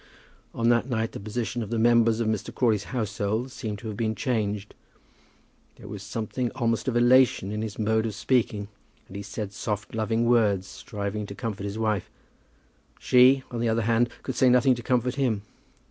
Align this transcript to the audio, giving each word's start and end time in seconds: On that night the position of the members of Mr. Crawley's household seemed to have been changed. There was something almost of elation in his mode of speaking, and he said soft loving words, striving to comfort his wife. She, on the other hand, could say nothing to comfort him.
On 0.55 0.69
that 0.69 0.89
night 0.89 1.11
the 1.11 1.19
position 1.19 1.61
of 1.61 1.69
the 1.69 1.77
members 1.77 2.19
of 2.19 2.27
Mr. 2.27 2.51
Crawley's 2.51 2.85
household 2.85 3.51
seemed 3.51 3.77
to 3.77 3.87
have 3.87 3.95
been 3.95 4.15
changed. 4.15 4.73
There 5.75 5.87
was 5.87 6.01
something 6.01 6.49
almost 6.55 6.87
of 6.87 6.97
elation 6.97 7.51
in 7.51 7.61
his 7.61 7.77
mode 7.77 8.07
of 8.07 8.15
speaking, 8.15 8.67
and 9.07 9.15
he 9.15 9.21
said 9.21 9.53
soft 9.53 9.93
loving 9.93 10.25
words, 10.25 10.65
striving 10.65 11.27
to 11.27 11.35
comfort 11.35 11.65
his 11.65 11.77
wife. 11.77 12.09
She, 12.99 13.43
on 13.51 13.59
the 13.59 13.69
other 13.69 13.83
hand, 13.83 14.09
could 14.23 14.33
say 14.33 14.49
nothing 14.49 14.73
to 14.73 14.81
comfort 14.81 15.13
him. 15.21 15.43